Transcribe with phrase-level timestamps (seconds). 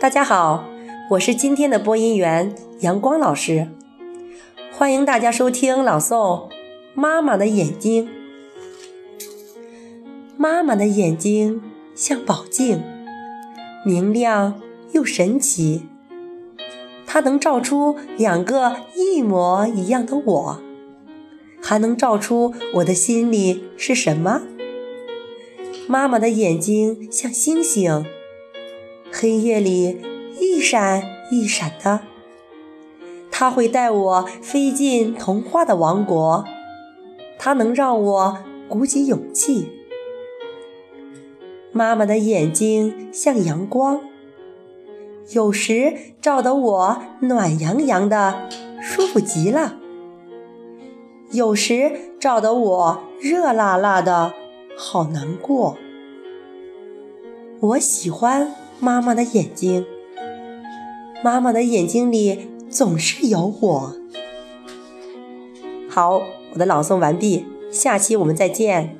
[0.00, 0.64] 大家好，
[1.10, 3.66] 我是今天的播音员阳光老师，
[4.72, 6.48] 欢迎大家收听朗诵
[6.94, 8.06] 《妈妈的眼睛》。
[10.36, 11.60] 妈妈的眼睛
[11.96, 12.80] 像宝镜，
[13.84, 14.60] 明亮
[14.92, 15.82] 又神奇，
[17.04, 20.62] 它能照出两个一模一样的我，
[21.60, 24.42] 还能照出我的心里是什么。
[25.88, 28.06] 妈妈的眼睛像星星，
[29.12, 30.00] 黑夜里
[30.40, 32.00] 一闪一闪的。
[33.30, 36.44] 它会带我飞进童话的王国，
[37.38, 39.70] 它能让我鼓起勇气。
[41.70, 44.00] 妈妈的眼睛像阳光，
[45.30, 48.48] 有时照得我暖洋洋的，
[48.82, 49.74] 舒服极了；
[51.30, 54.32] 有时照得我热辣辣的。
[54.76, 55.76] 好难过。
[57.60, 59.84] 我喜欢妈妈的眼睛，
[61.24, 63.96] 妈妈的眼睛里总是有我。
[65.88, 68.96] 好，我的朗诵完毕，下期我们再见。